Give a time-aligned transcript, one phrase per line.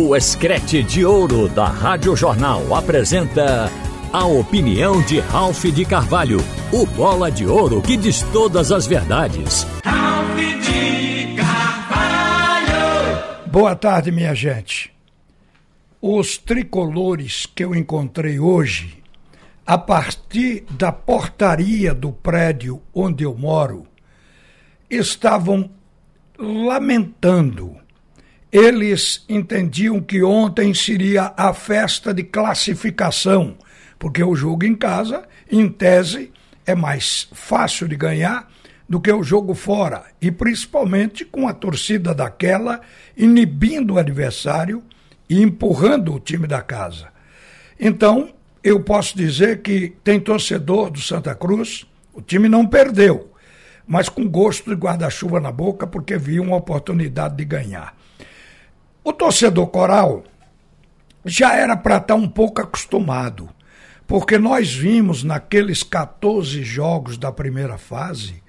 [0.00, 3.68] O Escrete de Ouro da Rádio Jornal apresenta
[4.12, 6.38] a opinião de Ralph de Carvalho,
[6.72, 9.66] o bola de ouro que diz todas as verdades.
[9.84, 12.70] Ralph de Carvalho!
[13.50, 14.94] Boa tarde, minha gente.
[16.00, 19.02] Os tricolores que eu encontrei hoje,
[19.66, 23.84] a partir da portaria do prédio onde eu moro,
[24.88, 25.68] estavam
[26.38, 27.76] lamentando
[28.50, 33.56] eles entendiam que ontem seria a festa de classificação,
[33.98, 36.32] porque o jogo em casa, em tese,
[36.66, 38.48] é mais fácil de ganhar
[38.88, 42.80] do que o jogo fora, e principalmente com a torcida daquela
[43.16, 44.82] inibindo o adversário
[45.28, 47.08] e empurrando o time da casa.
[47.78, 48.32] Então,
[48.64, 53.30] eu posso dizer que tem torcedor do Santa Cruz, o time não perdeu,
[53.86, 57.97] mas com gosto de guarda-chuva na boca porque viu uma oportunidade de ganhar.
[59.08, 60.22] O torcedor coral
[61.24, 63.48] já era para estar tá um pouco acostumado,
[64.06, 68.42] porque nós vimos naqueles 14 jogos da primeira fase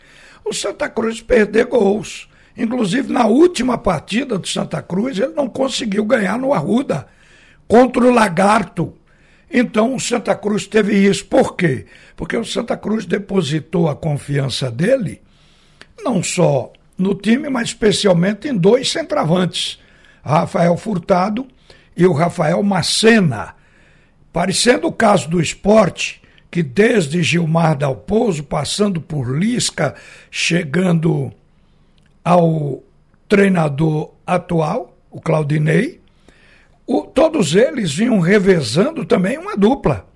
[0.44, 2.28] o Santa Cruz perder gols.
[2.58, 7.08] Inclusive, na última partida do Santa Cruz, ele não conseguiu ganhar no Arruda
[7.66, 8.94] contra o Lagarto.
[9.50, 11.24] Então, o Santa Cruz teve isso.
[11.24, 11.86] Por quê?
[12.18, 15.22] Porque o Santa Cruz depositou a confiança dele,
[16.04, 19.80] não só no time, mas especialmente em dois centravantes
[20.24, 21.48] Rafael Furtado
[21.96, 23.56] e o Rafael Macena.
[24.32, 29.96] Parecendo o caso do esporte, que desde Gilmar Dalpozo, passando por Lisca,
[30.32, 31.32] chegando
[32.24, 32.84] ao
[33.28, 36.00] treinador atual, o Claudinei,
[36.86, 40.08] o, todos eles vinham revezando também uma dupla.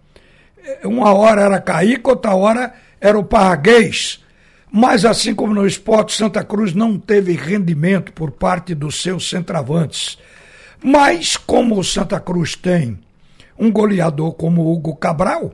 [0.84, 4.23] Uma hora era Caíca, outra hora era o Parraguês.
[4.76, 10.18] Mas, assim como no esporte, Santa Cruz não teve rendimento por parte dos seus centravantes.
[10.84, 12.98] Mas, como o Santa Cruz tem
[13.56, 15.52] um goleador como Hugo Cabral,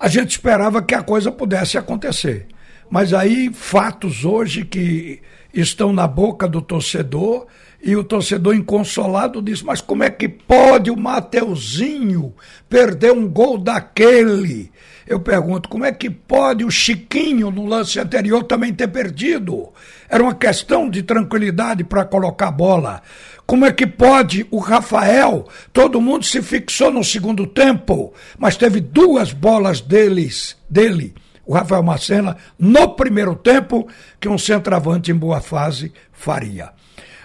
[0.00, 2.46] a gente esperava que a coisa pudesse acontecer.
[2.88, 5.20] Mas aí, fatos hoje que
[5.52, 7.46] estão na boca do torcedor
[7.82, 12.32] e o torcedor inconsolado diz: Mas como é que pode o Mateuzinho
[12.70, 14.72] perder um gol daquele?
[15.06, 19.72] Eu pergunto: como é que pode o Chiquinho no lance anterior também ter perdido?
[20.08, 23.02] Era uma questão de tranquilidade para colocar a bola.
[23.46, 25.46] Como é que pode o Rafael?
[25.72, 31.82] Todo mundo se fixou no segundo tempo, mas teve duas bolas deles, dele, o Rafael
[31.84, 33.86] Macena, no primeiro tempo,
[34.18, 36.70] que um centroavante em boa fase faria.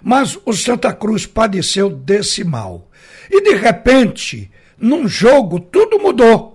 [0.03, 2.88] Mas o Santa Cruz padeceu desse mal.
[3.30, 6.50] E de repente, num jogo, tudo mudou.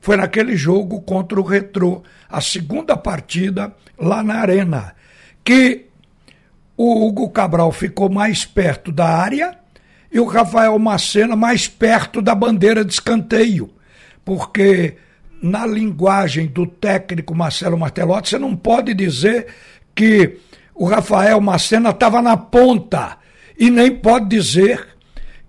[0.00, 4.94] Foi naquele jogo contra o Retrô, a segunda partida lá na Arena,
[5.44, 5.86] que
[6.76, 9.58] o Hugo Cabral ficou mais perto da área
[10.10, 13.70] e o Rafael Macena mais perto da bandeira de escanteio.
[14.24, 14.96] Porque
[15.42, 19.46] na linguagem do técnico Marcelo Martelotti, você não pode dizer
[19.94, 20.38] que
[20.74, 23.18] o Rafael Macena estava na ponta.
[23.58, 24.88] E nem pode dizer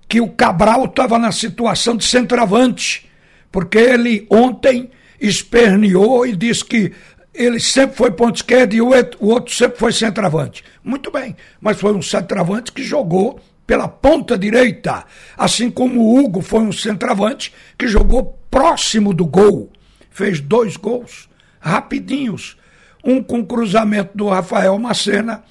[0.07, 3.09] que o Cabral estava na situação de centroavante,
[3.51, 4.89] porque ele ontem
[5.19, 6.91] esperneou e disse que
[7.33, 10.63] ele sempre foi ponto esquerdo e o outro sempre foi centroavante.
[10.83, 15.05] Muito bem, mas foi um centroavante que jogou pela ponta direita,
[15.37, 19.71] assim como o Hugo foi um centroavante que jogou próximo do gol.
[20.09, 21.29] Fez dois gols
[21.59, 22.57] rapidinhos
[23.03, 25.43] um com o cruzamento do Rafael Macena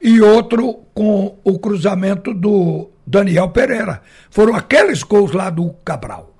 [0.00, 4.02] e outro com o cruzamento do Daniel Pereira.
[4.30, 6.33] Foram aqueles gols lá do Cabral.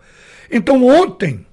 [0.55, 1.45] Então ontem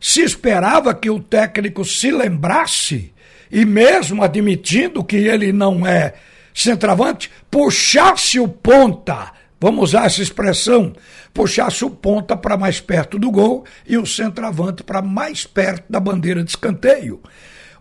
[0.00, 3.12] se esperava que o técnico se lembrasse
[3.50, 6.14] e mesmo admitindo que ele não é
[6.54, 10.94] centroavante, puxasse o ponta, vamos usar essa expressão,
[11.34, 16.00] puxasse o ponta para mais perto do gol e o centroavante para mais perto da
[16.00, 17.20] bandeira de escanteio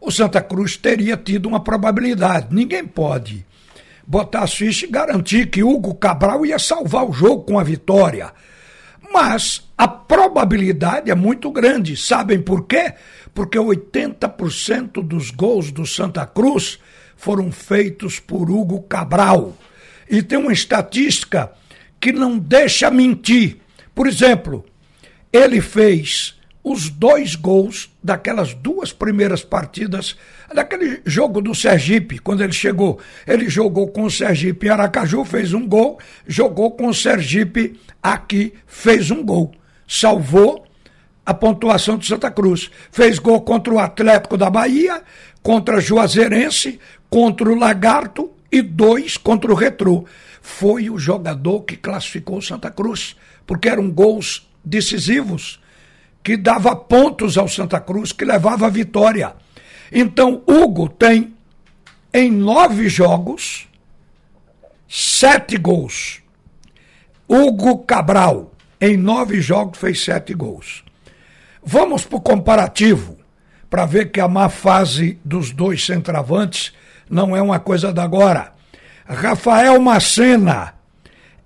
[0.01, 2.47] o Santa Cruz teria tido uma probabilidade.
[2.49, 3.45] Ninguém pode
[4.05, 8.33] botar as fichas e garantir que Hugo Cabral ia salvar o jogo com a vitória.
[9.11, 11.97] Mas a probabilidade é muito grande.
[11.97, 12.93] Sabem por quê?
[13.33, 16.79] Porque 80% dos gols do Santa Cruz
[17.17, 19.55] foram feitos por Hugo Cabral.
[20.09, 21.51] E tem uma estatística
[21.99, 23.57] que não deixa mentir.
[23.93, 24.65] Por exemplo,
[25.31, 30.15] ele fez os dois gols daquelas duas primeiras partidas,
[30.53, 32.99] daquele jogo do Sergipe, quando ele chegou.
[33.25, 38.53] Ele jogou com o Sergipe em Aracaju, fez um gol, jogou com o Sergipe aqui,
[38.67, 39.51] fez um gol.
[39.87, 40.65] Salvou
[41.25, 42.69] a pontuação do Santa Cruz.
[42.91, 45.01] Fez gol contra o Atlético da Bahia,
[45.41, 46.79] contra Juazeirense,
[47.09, 50.05] contra o Lagarto e dois contra o Retrô.
[50.41, 53.15] Foi o jogador que classificou o Santa Cruz,
[53.45, 55.59] porque eram gols decisivos
[56.23, 59.33] que dava pontos ao Santa Cruz, que levava a vitória.
[59.91, 61.33] Então, Hugo tem
[62.13, 63.67] em nove jogos
[64.87, 66.21] sete gols.
[67.27, 70.83] Hugo Cabral, em nove jogos, fez sete gols.
[71.63, 73.17] Vamos para o comparativo,
[73.69, 76.73] para ver que a má fase dos dois centravantes
[77.09, 78.51] não é uma coisa da agora.
[79.05, 80.73] Rafael Macena,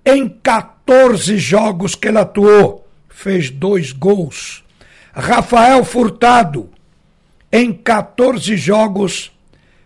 [0.04, 4.64] em 14 jogos que ele atuou, fez dois gols.
[5.18, 6.68] Rafael Furtado,
[7.50, 9.32] em 14 jogos,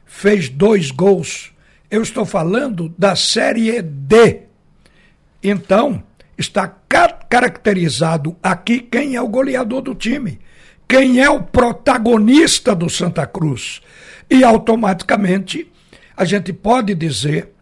[0.04, 1.52] fez dois gols.
[1.88, 4.42] Eu estou falando da Série D.
[5.40, 6.02] Então,
[6.36, 6.66] está
[7.28, 10.40] caracterizado aqui quem é o goleador do time,
[10.88, 13.80] quem é o protagonista do Santa Cruz.
[14.28, 15.70] E automaticamente
[16.16, 17.52] a gente pode dizer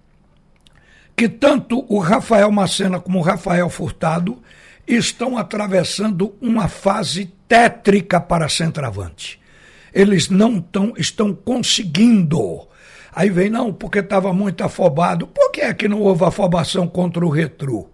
[1.14, 4.43] que tanto o Rafael Macena como o Rafael Furtado
[4.88, 9.38] estão atravessando uma fase tétrica para centroavante.
[9.93, 12.67] Eles não tão, estão conseguindo.
[13.14, 15.26] Aí vem, não, porque estava muito afobado.
[15.26, 17.90] Por que é que não houve afobação contra o Retro?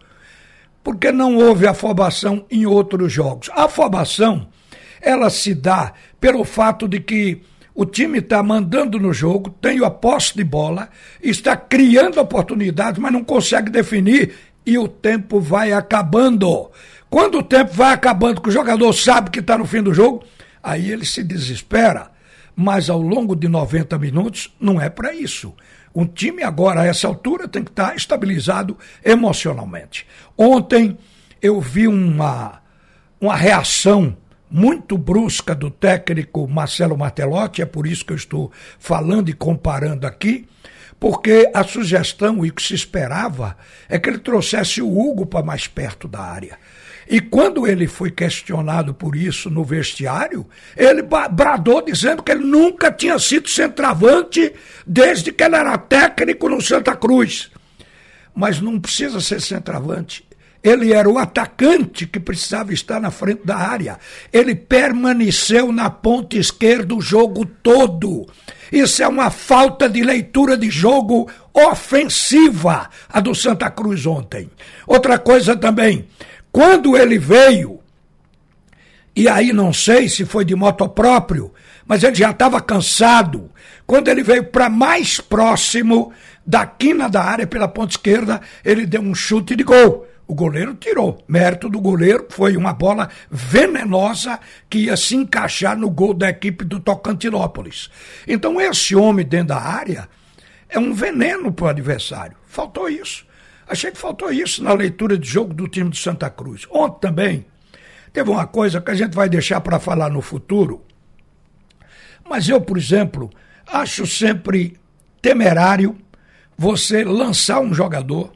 [0.83, 3.51] Porque não houve afobação em outros jogos.
[3.53, 4.49] A afobação,
[5.01, 7.43] ela se dá pelo fato de que
[7.75, 10.89] o time está mandando no jogo, tem a posse de bola,
[11.21, 14.33] está criando oportunidades, mas não consegue definir
[14.67, 16.71] e o tempo vai acabando.
[17.11, 20.25] Quando o tempo vai acabando, que o jogador sabe que está no fim do jogo,
[20.63, 22.11] aí ele se desespera.
[22.57, 25.55] Mas ao longo de 90 minutos, não é para isso.
[25.95, 30.07] Um time agora, a essa altura, tem que estar tá estabilizado emocionalmente.
[30.37, 30.99] Ontem
[31.41, 32.61] eu vi uma,
[33.21, 34.17] uma reação
[34.51, 40.07] muito brusca do técnico Marcelo Martelotti, é por isso que eu estou falando e comparando
[40.07, 40.47] aqui,
[41.05, 43.59] porque a sugestão e o que se esperava
[43.91, 46.59] é que ele trouxesse o Hugo para mais perto da área.
[47.07, 52.91] E quando ele foi questionado por isso no vestiário, ele bradou dizendo que ele nunca
[52.91, 54.55] tinha sido centroavante
[54.87, 57.51] desde que ele era técnico no Santa Cruz.
[58.35, 60.27] Mas não precisa ser centroavante.
[60.65, 63.99] Ele era o atacante que precisava estar na frente da área.
[64.33, 68.27] Ele permaneceu na ponta esquerda o jogo todo.
[68.73, 74.51] Isso é uma falta de leitura de jogo ofensiva, a do Santa Cruz ontem.
[74.87, 76.09] Outra coisa também,
[76.51, 77.79] quando ele veio,
[79.15, 81.53] e aí não sei se foi de moto próprio,
[81.87, 83.51] mas ele já estava cansado.
[83.87, 86.11] Quando ele veio para mais próximo
[86.45, 90.07] da quina da área pela ponta esquerda, ele deu um chute de gol.
[90.27, 91.23] O goleiro tirou.
[91.29, 94.41] Mérito do goleiro foi uma bola venenosa
[94.71, 97.91] que ia se encaixar no gol da equipe do Tocantinópolis.
[98.27, 100.09] Então, esse homem dentro da área
[100.69, 102.37] é um veneno para o adversário.
[102.47, 103.27] Faltou isso.
[103.67, 106.67] Achei que faltou isso na leitura de jogo do time do Santa Cruz.
[106.71, 107.47] Ontem também
[108.13, 110.83] teve uma coisa que a gente vai deixar para falar no futuro.
[112.29, 113.31] Mas eu, por exemplo,
[113.67, 114.77] acho sempre
[115.21, 115.97] temerário
[116.57, 118.33] você lançar um jogador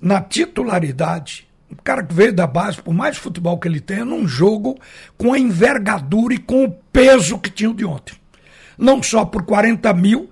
[0.00, 4.26] na titularidade, um cara que veio da base, por mais futebol que ele tenha, num
[4.26, 4.78] jogo
[5.16, 8.14] com a envergadura e com o peso que tinha o de ontem.
[8.78, 10.30] Não só por 40 mil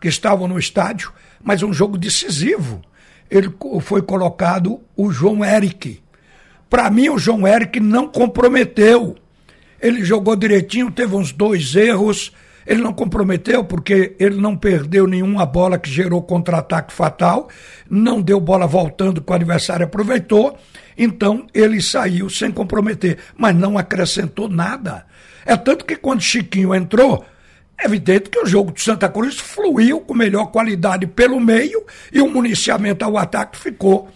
[0.00, 1.12] que estavam no estádio,
[1.42, 2.82] mas um jogo decisivo.
[3.30, 6.02] Ele foi colocado o João Eric.
[6.68, 9.16] Para mim, o João Eric não comprometeu.
[9.80, 12.32] Ele jogou direitinho, teve uns dois erros,
[12.66, 17.48] ele não comprometeu porque ele não perdeu nenhuma bola que gerou contra-ataque fatal,
[17.88, 20.58] não deu bola voltando que o adversário aproveitou,
[20.96, 25.06] então ele saiu sem comprometer, mas não acrescentou nada.
[25.44, 27.24] É tanto que quando Chiquinho entrou,
[27.78, 32.20] é evidente que o jogo de Santa Cruz fluiu com melhor qualidade pelo meio e
[32.20, 34.08] o municiamento ao ataque ficou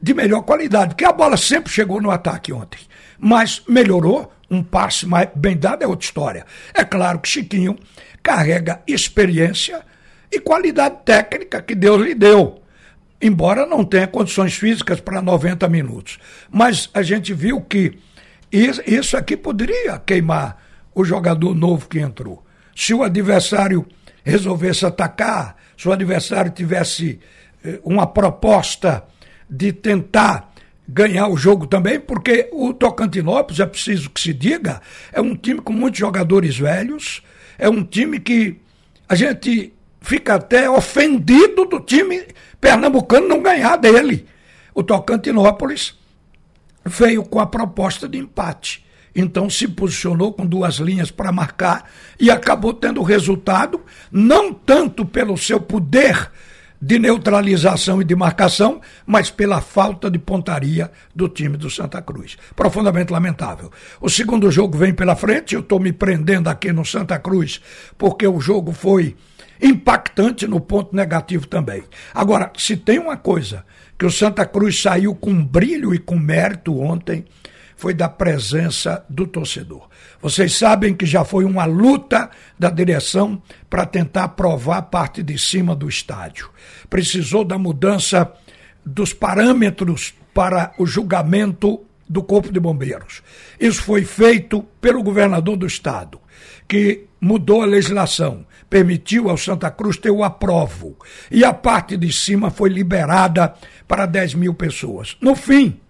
[0.00, 2.80] de melhor qualidade, porque a bola sempre chegou no ataque ontem,
[3.18, 6.46] mas melhorou um passe mais bem dado é outra história.
[6.72, 7.78] É claro que Chiquinho
[8.22, 9.82] carrega experiência
[10.30, 12.62] e qualidade técnica que Deus lhe deu.
[13.20, 16.18] Embora não tenha condições físicas para 90 minutos.
[16.50, 17.98] Mas a gente viu que
[18.52, 20.62] isso aqui poderia queimar
[20.94, 22.44] o jogador novo que entrou.
[22.74, 23.86] Se o adversário
[24.22, 27.20] resolvesse atacar, se o adversário tivesse
[27.64, 29.04] eh, uma proposta
[29.48, 30.52] de tentar
[30.86, 34.80] ganhar o jogo também, porque o Tocantinópolis, é preciso que se diga,
[35.12, 37.22] é um time com muitos jogadores velhos,
[37.58, 38.60] é um time que
[39.08, 42.22] a gente fica até ofendido do time
[42.60, 44.26] pernambucano não ganhar dele.
[44.74, 45.98] O Tocantinópolis
[46.84, 48.84] veio com a proposta de empate.
[49.14, 51.88] Então se posicionou com duas linhas para marcar
[52.18, 56.30] e acabou tendo resultado, não tanto pelo seu poder
[56.84, 62.36] de neutralização e de marcação, mas pela falta de pontaria do time do Santa Cruz.
[62.54, 63.72] Profundamente lamentável.
[63.98, 67.58] O segundo jogo vem pela frente, eu estou me prendendo aqui no Santa Cruz,
[67.96, 69.16] porque o jogo foi
[69.62, 71.84] impactante no ponto negativo também.
[72.12, 73.64] Agora, se tem uma coisa
[73.98, 77.24] que o Santa Cruz saiu com brilho e com mérito ontem,
[77.76, 79.88] foi da presença do torcedor.
[80.20, 85.38] Vocês sabem que já foi uma luta da direção para tentar aprovar a parte de
[85.38, 86.50] cima do estádio.
[86.88, 88.32] Precisou da mudança
[88.84, 93.22] dos parâmetros para o julgamento do Corpo de Bombeiros.
[93.58, 96.20] Isso foi feito pelo governador do estado,
[96.68, 100.96] que mudou a legislação, permitiu ao Santa Cruz ter o aprovo.
[101.30, 103.54] E a parte de cima foi liberada
[103.88, 105.16] para 10 mil pessoas.
[105.20, 105.80] No fim,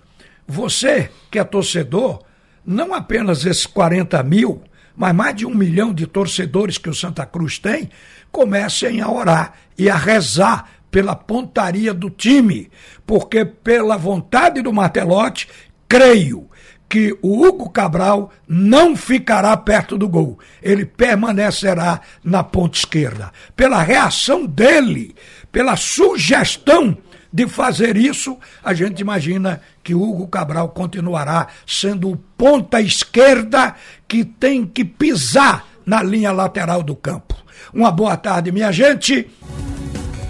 [0.47, 2.23] você que é torcedor,
[2.65, 4.61] não apenas esses 40 mil,
[4.95, 7.89] mas mais de um milhão de torcedores que o Santa Cruz tem,
[8.31, 12.71] comecem a orar e a rezar pela pontaria do time,
[13.05, 15.47] porque pela vontade do Martelotti,
[15.87, 16.49] creio
[16.89, 20.39] que o Hugo Cabral não ficará perto do gol.
[20.61, 23.31] Ele permanecerá na ponta esquerda.
[23.55, 25.15] Pela reação dele,
[25.51, 26.97] pela sugestão
[27.31, 33.75] de fazer isso, a gente imagina que o Hugo Cabral continuará sendo o ponta esquerda
[34.07, 37.35] que tem que pisar na linha lateral do campo.
[37.73, 39.29] Uma boa tarde, minha gente.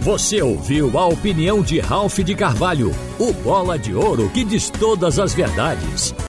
[0.01, 5.19] Você ouviu a opinião de Ralph de Carvalho, o bola de ouro que diz todas
[5.19, 6.13] as verdades.